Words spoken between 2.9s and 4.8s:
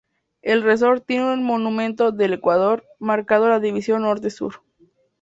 marcando la división norte-sur.